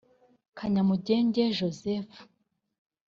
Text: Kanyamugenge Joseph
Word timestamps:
Kanyamugenge 0.57 1.43
Joseph 1.57 2.11